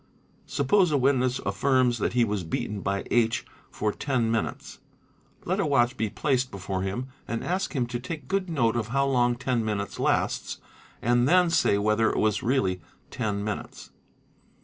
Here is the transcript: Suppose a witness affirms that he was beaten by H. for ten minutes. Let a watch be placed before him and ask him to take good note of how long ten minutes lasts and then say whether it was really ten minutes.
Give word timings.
Suppose 0.47 0.91
a 0.91 0.97
witness 0.97 1.37
affirms 1.45 1.99
that 1.99 2.13
he 2.13 2.25
was 2.25 2.43
beaten 2.43 2.81
by 2.81 3.03
H. 3.11 3.45
for 3.69 3.91
ten 3.91 4.31
minutes. 4.31 4.79
Let 5.45 5.59
a 5.59 5.65
watch 5.67 5.95
be 5.95 6.09
placed 6.09 6.49
before 6.49 6.81
him 6.81 7.09
and 7.27 7.43
ask 7.43 7.73
him 7.75 7.85
to 7.85 7.99
take 7.99 8.27
good 8.27 8.49
note 8.49 8.75
of 8.75 8.87
how 8.87 9.05
long 9.05 9.35
ten 9.35 9.63
minutes 9.63 9.99
lasts 9.99 10.57
and 11.03 11.27
then 11.29 11.51
say 11.51 11.77
whether 11.77 12.09
it 12.09 12.17
was 12.17 12.41
really 12.41 12.81
ten 13.11 13.43
minutes. 13.43 13.91